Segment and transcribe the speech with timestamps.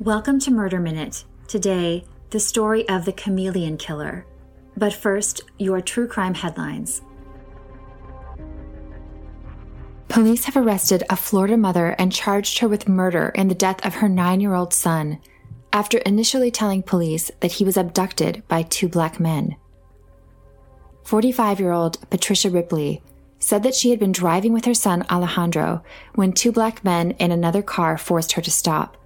[0.00, 1.24] Welcome to Murder Minute.
[1.48, 4.24] Today, the story of the chameleon killer.
[4.76, 7.02] But first, your true crime headlines.
[10.08, 13.94] Police have arrested a Florida mother and charged her with murder in the death of
[13.94, 15.18] her nine year old son
[15.72, 19.56] after initially telling police that he was abducted by two black men.
[21.02, 23.02] 45 year old Patricia Ripley
[23.40, 25.82] said that she had been driving with her son Alejandro
[26.14, 28.96] when two black men in another car forced her to stop.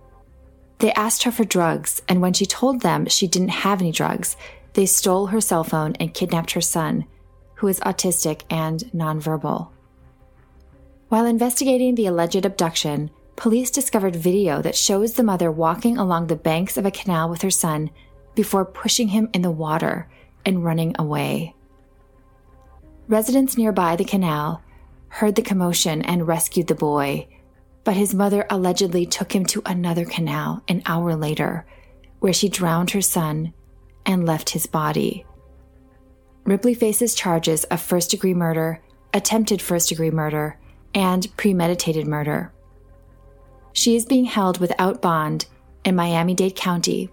[0.82, 4.36] They asked her for drugs, and when she told them she didn't have any drugs,
[4.72, 7.04] they stole her cell phone and kidnapped her son,
[7.54, 9.68] who is autistic and nonverbal.
[11.08, 16.34] While investigating the alleged abduction, police discovered video that shows the mother walking along the
[16.34, 17.90] banks of a canal with her son
[18.34, 20.08] before pushing him in the water
[20.44, 21.54] and running away.
[23.06, 24.64] Residents nearby the canal
[25.10, 27.28] heard the commotion and rescued the boy,
[27.84, 31.66] but his mother allegedly took him to another canal an hour later,
[32.20, 33.52] where she drowned her son
[34.06, 35.26] and left his body.
[36.44, 38.80] Ripley faces charges of first degree murder,
[39.14, 40.58] attempted first degree murder,
[40.94, 42.52] and premeditated murder.
[43.72, 45.46] She is being held without bond
[45.84, 47.10] in Miami Dade County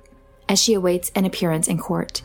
[0.48, 2.24] as she awaits an appearance in court.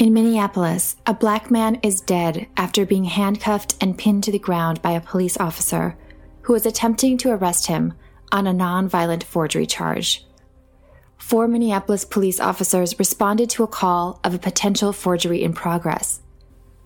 [0.00, 4.80] In Minneapolis, a black man is dead after being handcuffed and pinned to the ground
[4.80, 5.98] by a police officer
[6.40, 7.92] who was attempting to arrest him
[8.32, 10.24] on a nonviolent forgery charge.
[11.18, 16.20] Four Minneapolis police officers responded to a call of a potential forgery in progress.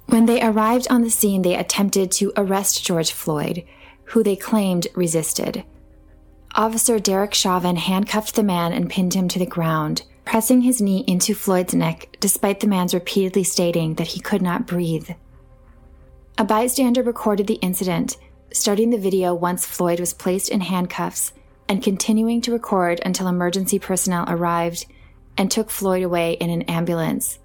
[0.07, 3.63] When they arrived on the scene, they attempted to arrest George Floyd,
[4.07, 5.63] who they claimed resisted.
[6.57, 11.05] Officer Derek Chauvin handcuffed the man and pinned him to the ground pressing his knee
[11.07, 15.11] into Floyd's neck despite the man's repeatedly stating that he could not breathe.
[16.39, 18.17] A bystander recorded the incident,
[18.53, 21.33] starting the video once Floyd was placed in handcuffs
[21.69, 24.87] and continuing to record until emergency personnel arrived
[25.37, 27.39] and took Floyd away in an ambulance.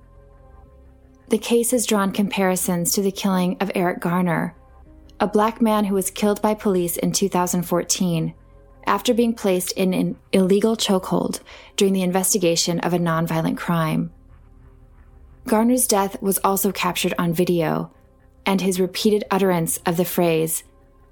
[1.29, 4.55] The case has drawn comparisons to the killing of Eric Garner,
[5.19, 8.33] a black man who was killed by police in 2014
[8.89, 11.39] after being placed in an illegal chokehold
[11.77, 14.11] during the investigation of a nonviolent crime.
[15.45, 17.91] Garner's death was also captured on video,
[18.45, 20.63] and his repeated utterance of the phrase,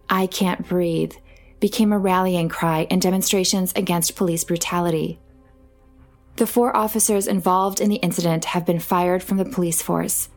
[0.10, 1.14] I can't breathe,
[1.60, 5.20] became a rallying cry in demonstrations against police brutality.
[6.38, 10.30] The four officers involved in the incident have been fired from the police force.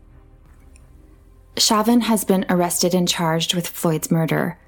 [1.56, 4.58] Chauvin has been arrested and charged with Floyd's murder.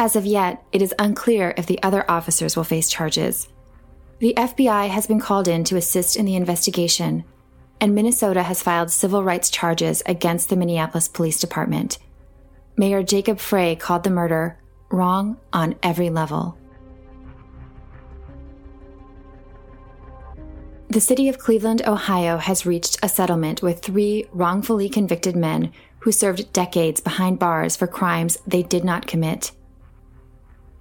[0.00, 3.48] As of yet, it is unclear if the other officers will face charges.
[4.20, 7.24] The FBI has been called in to assist in the investigation,
[7.80, 11.98] and Minnesota has filed civil rights charges against the Minneapolis Police Department.
[12.76, 14.56] Mayor Jacob Frey called the murder
[14.88, 16.56] wrong on every level.
[20.90, 26.12] The city of Cleveland, Ohio has reached a settlement with three wrongfully convicted men who
[26.12, 29.50] served decades behind bars for crimes they did not commit.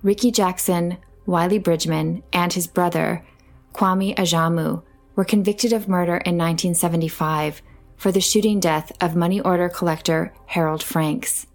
[0.03, 3.25] Ricky Jackson, Wiley Bridgeman, and his brother,
[3.73, 4.83] Kwame Ajamu,
[5.15, 7.61] were convicted of murder in 1975
[7.97, 11.47] for the shooting death of money order collector Harold Franks.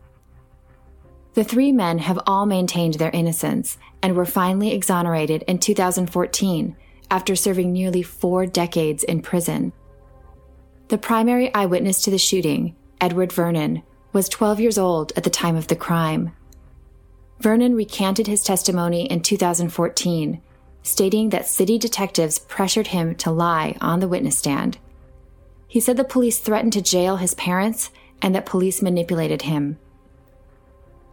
[1.34, 6.76] The three men have all maintained their innocence and were finally exonerated in 2014
[7.10, 9.72] after serving nearly four decades in prison.
[10.88, 13.82] The primary eyewitness to the shooting, Edward Vernon,
[14.12, 16.32] was 12 years old at the time of the crime.
[17.42, 20.40] Vernon recanted his testimony in 2014,
[20.84, 24.78] stating that city detectives pressured him to lie on the witness stand.
[25.66, 27.90] He said the police threatened to jail his parents
[28.22, 29.76] and that police manipulated him.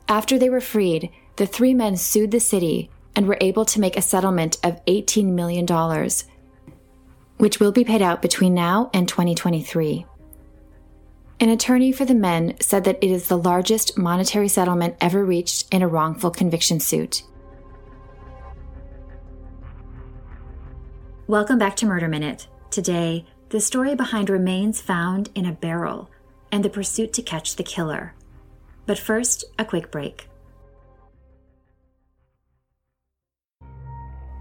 [0.07, 3.97] After they were freed, the three men sued the city and were able to make
[3.97, 5.65] a settlement of $18 million,
[7.37, 10.05] which will be paid out between now and 2023.
[11.41, 15.73] An attorney for the men said that it is the largest monetary settlement ever reached
[15.73, 17.23] in a wrongful conviction suit.
[21.27, 22.47] Welcome back to Murder Minute.
[22.71, 26.09] Today, the story behind remains found in a barrel
[26.51, 28.13] and the pursuit to catch the killer.
[28.85, 30.27] But first, a quick break.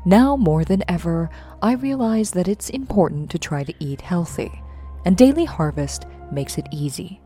[0.05, 1.31] Now more than ever,
[1.63, 4.63] I realize that it's important to try to eat healthy,
[5.09, 7.19] and Daily Harvest makes it easy.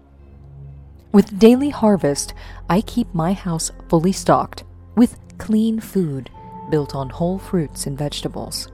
[1.11, 2.33] With Daily Harvest,
[2.71, 4.63] I keep my house fully stocked
[4.95, 6.31] with clean food
[6.71, 8.71] built on whole fruits and vegetables.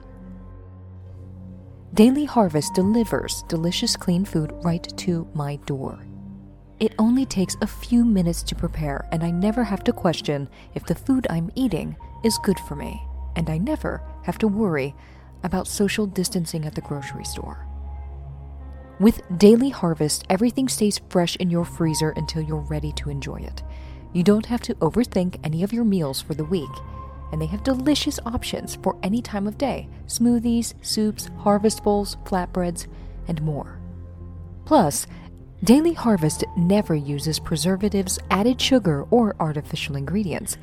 [1.95, 6.05] Daily Harvest delivers delicious clean food right to my door.
[6.79, 10.85] It only takes a few minutes to prepare, and I never have to question if
[10.85, 13.01] the food I'm eating is good for me.
[13.35, 14.93] and I never have to worry
[15.43, 17.68] about social distancing at the grocery store.
[18.99, 23.63] With Daily Harvest, everything stays fresh in your freezer until you're ready to enjoy it.
[24.11, 26.69] You don't have to overthink any of your meals for the week,
[27.31, 32.87] and they have delicious options for any time of day smoothies, soups, harvest bowls, flatbreads,
[33.29, 33.79] and more.
[34.65, 35.07] Plus,
[35.63, 40.57] Daily Harvest never uses preservatives, added sugar, or artificial ingredients.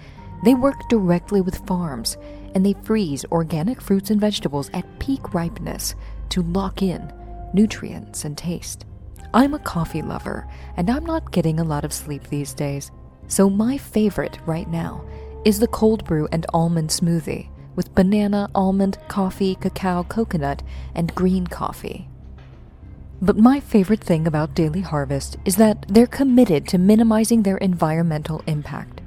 [0.45, 2.19] They work directly with farms,
[2.55, 5.95] and they freeze organic fruits and vegetables at peak ripeness
[6.29, 7.11] to lock in
[7.57, 8.85] nutrients, and taste.
[9.35, 12.93] I'm a coffee lover, and I'm not getting a lot of sleep these days,
[13.27, 15.05] so my favorite right now
[15.45, 20.63] is the cold brew and almond smoothie with banana, almond, coffee, cacao, coconut,
[20.95, 22.09] and green coffee.
[23.23, 28.43] But my favorite thing about Daily Harvest is that they're committed to minimizing their environmental
[28.47, 29.01] impact.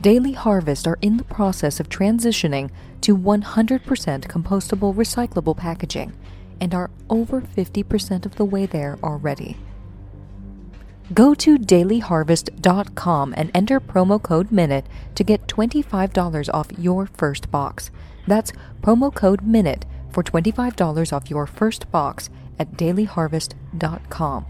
[0.00, 2.70] Daily Harvest are in the process of transitioning
[3.02, 3.82] to 100%
[4.26, 6.12] compostable recyclable packaging
[6.60, 9.58] and are over 50% of the way there already.
[11.12, 17.90] Go to dailyharvest.com and enter promo code MINUTE to get $25 off your first box.
[18.26, 24.46] That's promo code MINUTE for $25 off your first box at dailyharvest.com.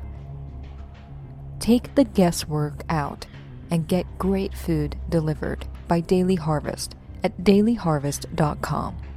[1.59, 3.27] Take the guesswork out
[3.71, 6.95] and get great food delivered by Daily Harvest
[7.25, 9.12] at dailyharvest.com.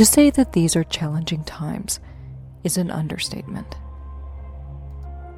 [0.00, 2.00] To say that these are challenging times
[2.64, 3.76] is an understatement.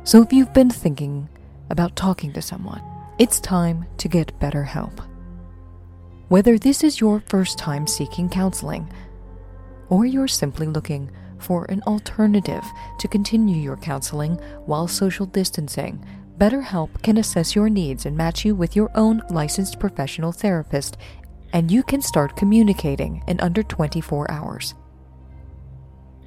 [0.05, 1.29] So, if you've been thinking
[1.69, 2.81] about talking to someone,
[3.19, 5.01] it's time to get better help.
[6.29, 8.89] Whether this is your first time seeking counseling,
[9.89, 11.11] or you're simply looking
[11.41, 12.63] for an alternative
[13.01, 14.37] to continue your counseling
[14.67, 16.07] while social distancing,
[16.39, 20.99] BetterHelp can assess your needs and match you with your own licensed professional therapist
[21.53, 24.75] and you can start communicating in under 24 hours.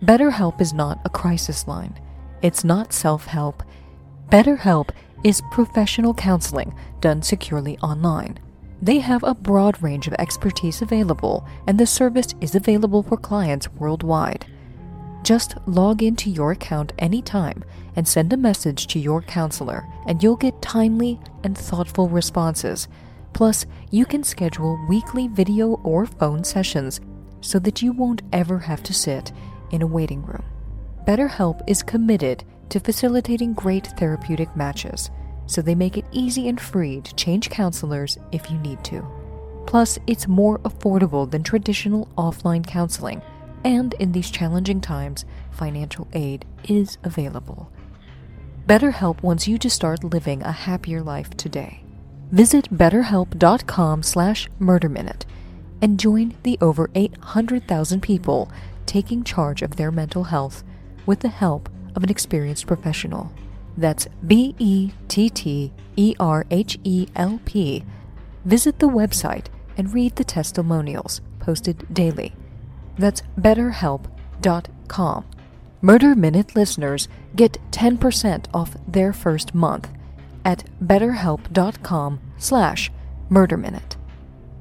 [0.03, 1.99] BetterHelp is not a crisis line.
[2.41, 3.63] It's not self help.
[4.29, 4.89] BetterHelp
[5.23, 8.37] is professional counseling done securely online.
[8.81, 13.71] They have a broad range of expertise available, and the service is available for clients
[13.73, 14.45] worldwide.
[15.23, 17.63] Just log into your account anytime
[17.95, 22.87] and send a message to your counselor, and you'll get timely and thoughtful responses
[23.35, 27.01] Plus, you can schedule weekly video or phone sessions
[27.41, 29.33] so that you won't ever have to sit
[29.71, 30.43] in a waiting room.
[31.05, 35.11] BetterHelp is committed to facilitating great therapeutic matches,
[35.47, 39.05] so they make it easy and free to change counselors if you need to.
[39.67, 43.21] Plus, it's more affordable than traditional offline counseling,
[43.65, 47.69] and in these challenging times, financial aid is available.
[48.65, 51.84] BetterHelp wants you to start living a happier life today.
[52.31, 55.23] Visit betterhelp.com slash murderminute
[55.81, 58.51] and join the over 800,000 people
[58.85, 60.63] taking charge of their mental health
[61.05, 63.31] with the help of an experienced professional.
[63.77, 67.83] That's B E T T E R H E L P.
[68.43, 69.45] Visit the website
[69.77, 72.33] and read the testimonials posted daily.
[72.97, 75.25] That's betterhelp.com.
[75.81, 79.89] Murder Minute listeners get 10% off their first month
[80.45, 82.91] at betterhelp.com slash
[83.29, 83.97] murderminute.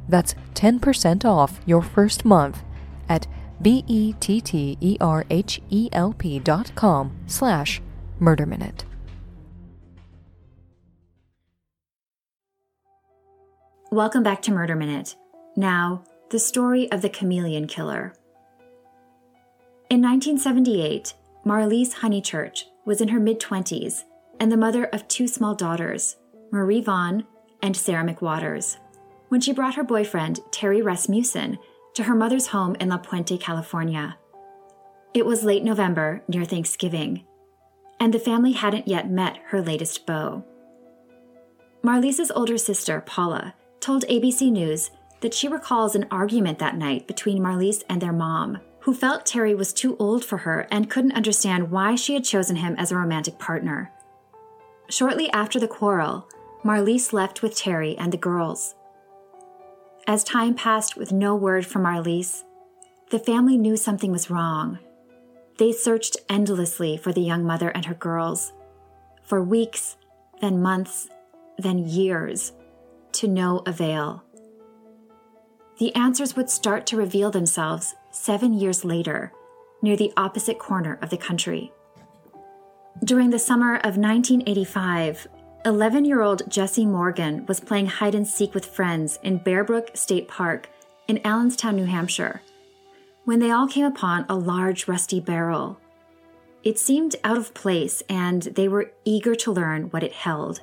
[0.08, 2.62] That's 10% off your first month
[3.08, 3.26] at
[3.62, 4.08] B-E-T-T-E-R-H-E-L-P
[6.40, 7.80] dot com slash
[8.20, 8.82] murderminute.
[13.90, 15.14] Welcome back to Murder Minute.
[15.56, 18.12] Now, the story of the chameleon killer.
[19.88, 21.14] In 1978,
[21.46, 24.02] Marlise Honeychurch was in her mid 20s
[24.40, 26.16] and the mother of two small daughters,
[26.50, 27.24] Marie Vaughn
[27.62, 28.76] and Sarah McWaters,
[29.28, 31.58] when she brought her boyfriend, Terry Rasmussen,
[31.94, 34.16] to her mother's home in La Puente, California.
[35.14, 37.24] It was late November, near Thanksgiving,
[38.00, 40.44] and the family hadn't yet met her latest beau.
[41.82, 47.42] Marlise's older sister, Paula, told ABC News that she recalls an argument that night between
[47.42, 51.70] Marlise and their mom, who felt Terry was too old for her and couldn't understand
[51.70, 53.90] why she had chosen him as a romantic partner.
[54.94, 56.28] Shortly after the quarrel,
[56.62, 58.76] Marlise left with Terry and the girls.
[60.06, 62.44] As time passed with no word from Marlise,
[63.10, 64.78] the family knew something was wrong.
[65.58, 68.52] They searched endlessly for the young mother and her girls,
[69.24, 69.96] for weeks,
[70.40, 71.08] then months,
[71.58, 72.52] then years,
[73.14, 74.22] to no avail.
[75.80, 79.32] The answers would start to reveal themselves seven years later,
[79.82, 81.72] near the opposite corner of the country.
[83.02, 85.26] During the summer of 1985,
[85.66, 89.90] 11 year old Jesse Morgan was playing hide and seek with friends in Bear Brook
[89.94, 90.68] State Park
[91.08, 92.40] in Allenstown, New Hampshire,
[93.24, 95.78] when they all came upon a large rusty barrel.
[96.62, 100.60] It seemed out of place, and they were eager to learn what it held.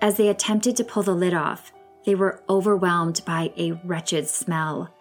[0.00, 1.72] As they attempted to pull the lid off,
[2.06, 4.94] they were overwhelmed by a wretched smell.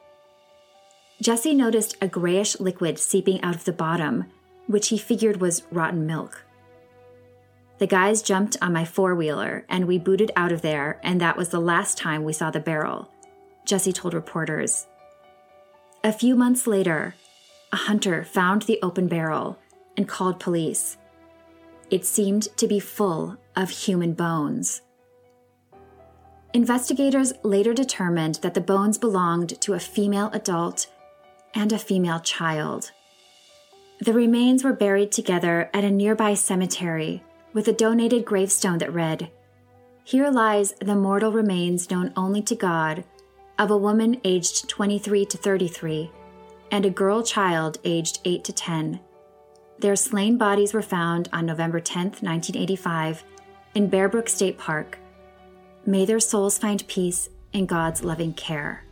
[1.22, 4.26] Jesse noticed a grayish liquid seeping out of the bottom,
[4.68, 6.46] which he figured was rotten milk.
[7.80, 11.36] The guys jumped on my four wheeler and we booted out of there, and that
[11.36, 13.12] was the last time we saw the barrel,
[13.66, 14.88] Jesse told reporters.
[16.04, 17.16] A few months later,
[17.72, 19.58] a hunter found the open barrel
[19.98, 20.98] and called police.
[21.90, 24.82] It seemed to be full of human bones.
[26.54, 30.88] Investigators later determined that the bones belonged to a female adult
[31.56, 32.92] and a female child.
[34.04, 39.32] The remains were buried together at a nearby cemetery with a donated gravestone that read,
[40.04, 43.06] Here lies the mortal remains known only to God
[43.58, 46.12] of a woman aged 23 to 33
[46.70, 49.00] and a girl child aged 8 to 10.
[49.80, 53.24] Their slain bodies were found on November 10, 1985,
[53.74, 55.00] in Bear Brook State Park.
[55.86, 58.84] May their souls find peace in God's loving care.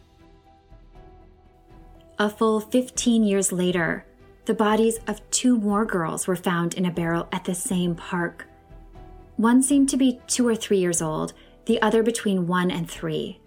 [2.18, 4.06] A full 15 years later,
[4.46, 8.48] the bodies of two more girls were found in a barrel at the same park.
[9.38, 11.34] One seemed to be two or three years old,
[11.66, 13.40] the other between one and three.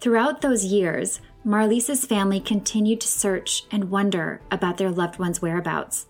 [0.00, 6.06] Throughout those years, Marlise's family continued to search and wonder about their loved one's whereabouts.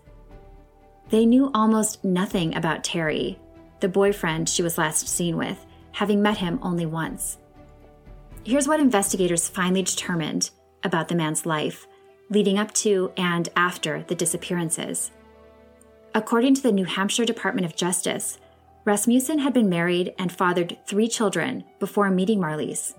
[1.09, 3.39] They knew almost nothing about Terry,
[3.79, 7.37] the boyfriend she was last seen with, having met him only once.
[8.43, 10.49] Here's what investigators finally determined
[10.83, 11.87] about the man's life,
[12.29, 15.11] leading up to and after the disappearances.
[16.13, 18.39] According to the New Hampshire Department of Justice,
[18.85, 22.95] Rasmussen had been married and fathered three children before meeting Marlise.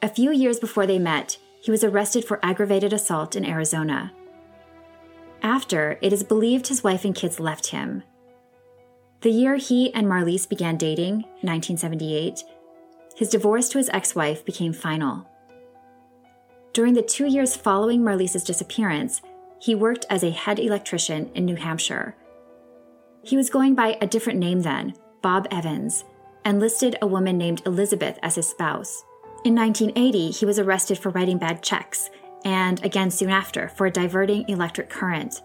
[0.00, 4.12] A few years before they met, he was arrested for aggravated assault in Arizona.
[5.42, 8.04] After, it is believed his wife and kids left him.
[9.20, 12.44] The year he and Marlise began dating, 1978,
[13.16, 15.27] his divorce to his ex wife became final.
[16.78, 19.20] During the two years following Marlise's disappearance,
[19.58, 22.14] he worked as a head electrician in New Hampshire.
[23.24, 26.04] He was going by a different name then, Bob Evans,
[26.44, 29.02] and listed a woman named Elizabeth as his spouse.
[29.44, 32.10] In 1980, he was arrested for writing bad checks,
[32.44, 35.42] and again soon after for diverting electric current.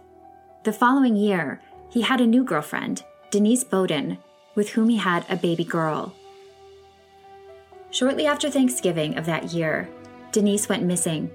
[0.66, 1.60] The following year,
[1.90, 4.20] he had a new girlfriend, Denise Beaudin,
[4.54, 6.14] with whom he had a baby girl.
[7.90, 9.90] Shortly after Thanksgiving of that year,
[10.34, 11.30] Denise went missing.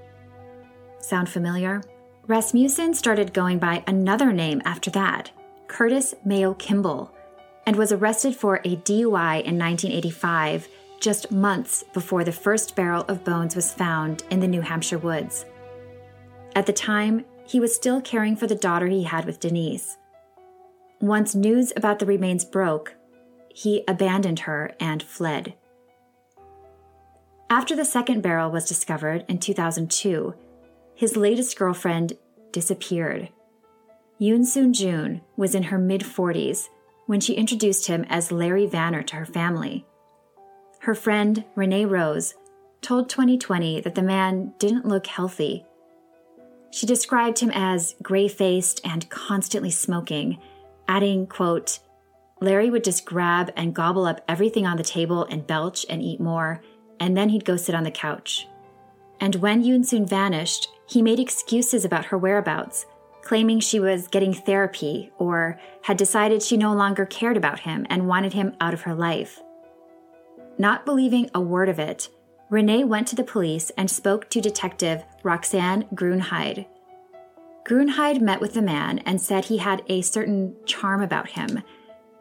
[0.99, 1.83] Sound familiar?
[2.26, 5.31] Rasmussen started going by another name after that,
[5.69, 7.14] Curtis Mayo Kimball,
[7.64, 13.25] and was arrested for a DUI in 1985 just months before the first barrel of
[13.25, 15.45] bones was found in the New Hampshire woods.
[16.57, 19.97] At the time, he was still caring for the daughter he had with Denise.
[21.00, 22.97] Once news about the remains broke,
[23.55, 25.55] he abandoned her and fled.
[27.50, 30.35] After the second barrel was discovered in 2002,
[30.95, 32.12] his latest girlfriend
[32.52, 33.31] disappeared.
[34.21, 36.69] Yoon Soon Jun was in her mid 40s
[37.07, 39.87] when she introduced him as Larry Vanner to her family.
[40.81, 42.35] Her friend, Renee Rose,
[42.83, 45.64] told 2020 that the man didn't look healthy.
[46.71, 50.38] She described him as gray faced and constantly smoking,
[50.87, 51.78] adding, quote,
[52.40, 56.21] Larry would just grab and gobble up everything on the table and belch and eat
[56.21, 56.61] more,
[57.00, 58.47] and then he'd go sit on the couch.
[59.21, 62.87] And when Yoon Soon vanished, he made excuses about her whereabouts,
[63.23, 68.09] claiming she was getting therapy or had decided she no longer cared about him and
[68.09, 69.40] wanted him out of her life.
[70.57, 72.09] Not believing a word of it,
[72.50, 76.67] Renee went to the police and spoke to Detective Roxanne Gruenheid.
[77.64, 81.62] Gruenheid met with the man and said he had a certain charm about him.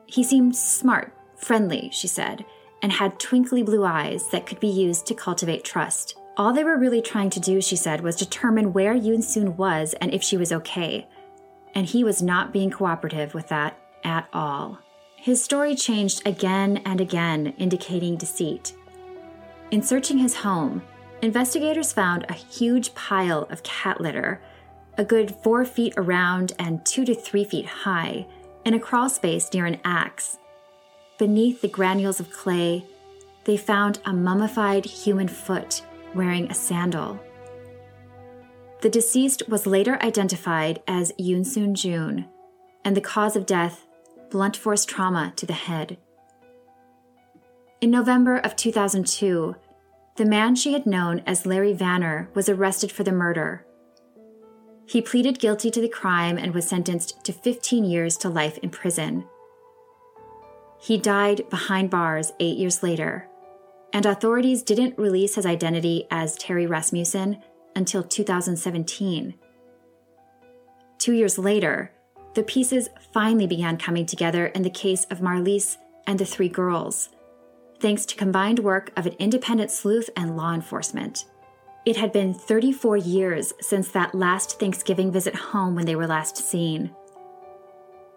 [0.05, 2.43] He seemed smart, friendly, she said,
[2.81, 6.17] and had twinkly blue eyes that could be used to cultivate trust.
[6.37, 9.93] All they were really trying to do, she said, was determine where Yoon Soon was
[9.95, 11.07] and if she was okay.
[11.73, 14.79] And he was not being cooperative with that at all.
[15.15, 18.73] His story changed again and again, indicating deceit.
[19.71, 20.83] In searching his home,
[21.21, 24.41] investigators found a huge pile of cat litter,
[24.97, 28.27] a good four feet around and two to three feet high,
[28.63, 30.37] in a crawl space near an axe.
[31.17, 32.85] Beneath the granules of clay,
[33.45, 35.81] they found a mummified human foot
[36.13, 37.19] wearing a sandal.
[38.81, 42.27] The deceased was later identified as Yoon Soon Jun,
[42.85, 43.87] and the cause of death
[44.29, 45.97] blunt force trauma to the head.
[47.81, 49.55] In November of 2002,
[50.17, 53.65] the man she had known as Larry Vanner was arrested for the murder.
[54.85, 58.69] He pleaded guilty to the crime and was sentenced to 15 years to life in
[58.69, 59.25] prison.
[60.79, 63.27] He died behind bars eight years later,
[63.93, 67.41] and authorities didn't release his identity as Terry Rasmussen
[67.75, 69.35] until 2017.
[70.97, 71.91] Two years later,
[72.35, 77.09] the pieces finally began coming together in the case of Marlise and the three girls
[77.79, 81.25] thanks to combined work of an independent sleuth and law enforcement.
[81.85, 86.37] It had been 34 years since that last Thanksgiving visit home when they were last
[86.37, 86.93] seen.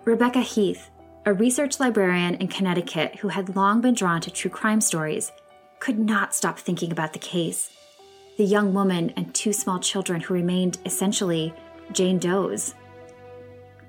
[0.04, 0.90] Rebecca Heath,
[1.26, 5.32] a research librarian in Connecticut who had long been drawn to true crime stories,
[5.78, 7.70] could not stop thinking about the case.
[8.38, 11.52] The young woman and two small children who remained essentially
[11.92, 12.74] Jane Doe's.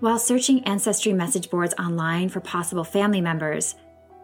[0.01, 3.75] While searching ancestry message boards online for possible family members,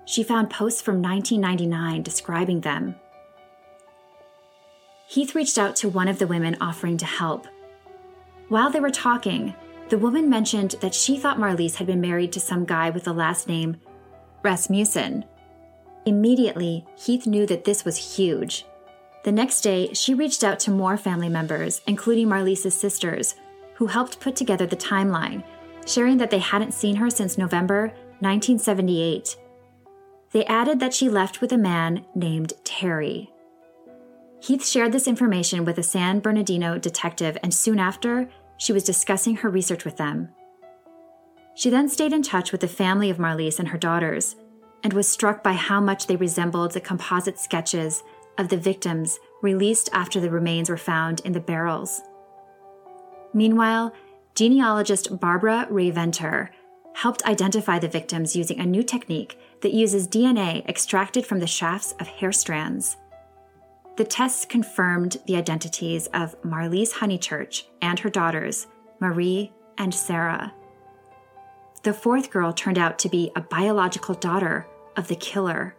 [0.06, 2.96] she found posts from 1999 describing them.
[5.08, 7.48] Heath reached out to one of the women offering to help.
[8.50, 9.56] While they were talking,
[9.89, 13.13] the woman mentioned that she thought Marlise had been married to some guy with the
[13.13, 13.77] last name
[14.44, 15.25] Rasmussen.
[16.06, 18.65] Immediately, Heath knew that this was huge.
[19.24, 23.36] The next day, she reached out to more family members, including Marlise's sisters,
[23.75, 25.44] who helped put together the timeline,
[25.86, 27.88] sharing that they hadn't seen her since November
[28.20, 29.38] 1978
[30.32, 33.32] they added that she left with a man named Terry.
[34.39, 39.38] Heath shared this information with a San Bernardino detective, and soon after, she was discussing
[39.38, 40.30] her research with them.
[41.56, 44.36] She then stayed in touch with the family of Marlise and her daughters,
[44.84, 48.04] and was struck by how much they resembled the composite sketches
[48.38, 52.02] of the victims released after the remains were found in the barrels.
[53.34, 53.94] Meanwhile,
[54.36, 56.52] genealogist Barbara Rae-Venter
[56.94, 61.93] helped identify the victims using a new technique that uses DNA extracted from the shafts
[62.00, 62.98] of hair strands.
[63.98, 68.68] The tests confirmed the identities of Marlise Honeychurch and her daughters,
[69.00, 70.54] Marie and Sarah.
[71.84, 75.76] The fourth girl turned out to be a biological daughter of the killer.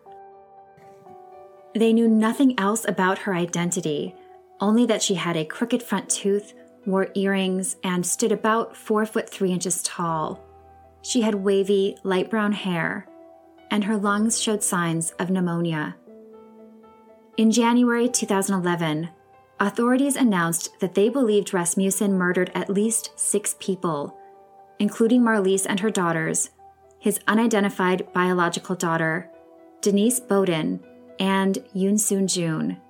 [1.75, 4.15] They knew nothing else about her identity,
[4.61, 6.55] only that she had a crooked front tooth,
[6.87, 10.45] wore earrings, and stood about four foot three inches tall.
[11.03, 13.07] She had wavy, light brown hair
[13.71, 15.97] and her lungs showed signs of pneumonia.
[17.39, 19.11] In January 2011,
[19.61, 24.19] authorities announced that they believed Rasmussen murdered at least six people,
[24.81, 26.51] including Marlise and her daughters,
[26.99, 29.31] his unidentified biological daughter,
[29.83, 30.81] Denise Beaudin,
[31.21, 32.81] and Yoon Soon Jun.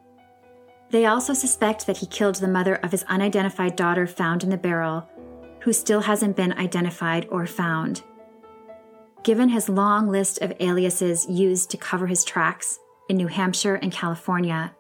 [0.89, 4.57] They also suspect that he killed the mother of his unidentified daughter found in the
[4.57, 5.07] barrel,
[5.61, 8.03] who still hasn't been identified or found.
[9.23, 12.79] Given his long list of aliases used to cover his tracks
[13.09, 14.75] in New Hampshire and California,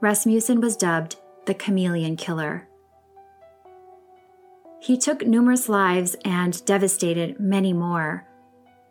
[0.00, 1.16] Rasmussen was dubbed
[1.46, 2.68] the Chameleon Killer.
[4.80, 8.26] He took numerous lives and devastated many more,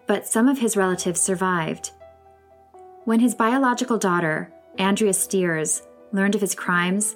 [0.07, 1.91] but some of his relatives survived.
[3.05, 7.15] When his biological daughter, Andrea Steers, learned of his crimes,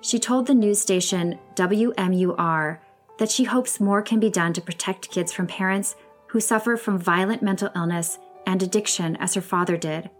[0.00, 2.78] she told the news station WMUR
[3.18, 5.94] that she hopes more can be done to protect kids from parents
[6.28, 10.10] who suffer from violent mental illness and addiction as her father did.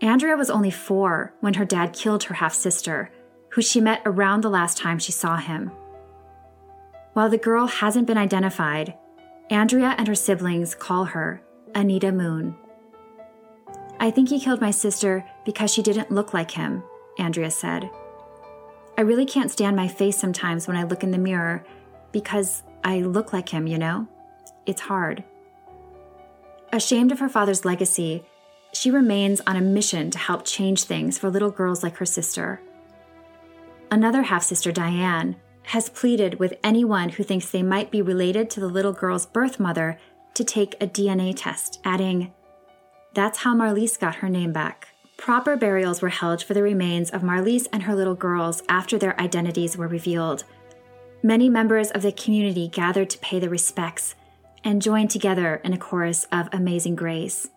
[0.00, 3.10] Andrea was only four when her dad killed her half sister,
[3.50, 5.70] who she met around the last time she saw him.
[7.14, 8.94] While the girl hasn't been identified,
[9.50, 11.42] Andrea and her siblings call her
[11.74, 12.54] Anita Moon.
[13.98, 16.84] I think he killed my sister because she didn't look like him,
[17.18, 17.90] Andrea said.
[18.96, 21.64] I really can't stand my face sometimes when I look in the mirror
[22.12, 24.06] because I look like him, you know?
[24.68, 25.24] it's hard.
[26.72, 28.22] Ashamed of her father's legacy,
[28.72, 32.60] she remains on a mission to help change things for little girls like her sister.
[33.90, 38.60] Another half sister, Diane, has pleaded with anyone who thinks they might be related to
[38.60, 39.98] the little girl's birth mother
[40.34, 42.32] to take a DNA test, adding,
[43.14, 44.88] That's how Marlise got her name back.
[45.16, 49.20] Proper burials were held for the remains of Marlise and her little girls after their
[49.20, 50.44] identities were revealed.
[51.22, 54.14] Many members of the community gathered to pay the respects
[54.62, 57.48] and joined together in a chorus of Amazing Grace.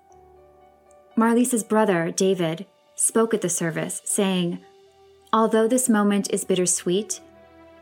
[1.22, 4.58] Marlise's brother, David, spoke at the service, saying,
[5.32, 7.20] Although this moment is bittersweet,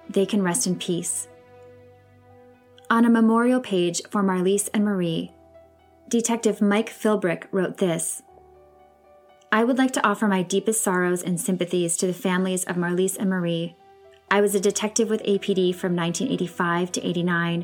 [0.09, 1.29] they can rest in peace.
[2.89, 5.31] On a memorial page for Marlise and Marie,
[6.09, 8.23] Detective Mike Philbrick wrote this
[9.53, 13.15] I would like to offer my deepest sorrows and sympathies to the families of Marlise
[13.15, 13.73] and Marie.
[14.29, 17.63] I was a detective with APD from 1985 to 89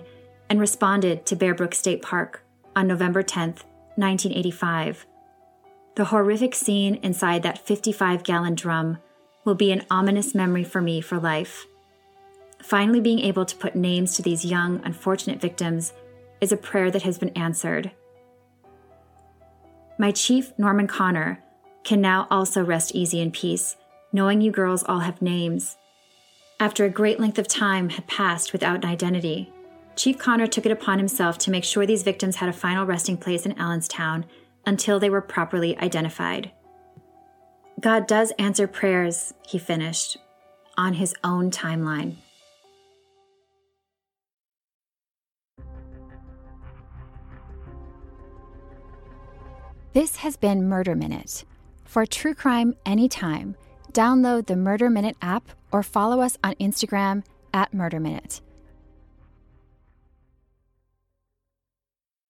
[0.50, 2.46] and responded to Bear Brook State Park,
[2.78, 3.56] on November 10,
[3.98, 5.06] 1985.
[5.95, 8.97] The horrific scene inside that 55 gallon drum
[9.45, 11.65] will be an ominous memory for me for life.
[12.62, 15.93] Finally, being able to put names to these young, unfortunate victims
[16.41, 17.91] is a prayer that has been answered.
[19.97, 21.41] My chief, Norman Connor,
[21.86, 23.77] can now also rest easy in peace,
[24.12, 25.77] knowing you girls all have names.
[26.60, 29.53] After a great length of time had passed without an identity,
[29.95, 33.15] Chief Connor took it upon himself to make sure these victims had a final resting
[33.15, 34.25] place in Allenstown
[34.65, 36.51] until they were properly identified.
[37.80, 40.17] God does answer prayers, he finished,
[40.78, 42.15] on his own timeline.
[49.93, 51.45] This has been Murder Minute.
[51.86, 53.56] For true crime anytime,
[53.93, 57.23] download the Murder Minute app or follow us on Instagram
[57.54, 58.41] at Murder Minute.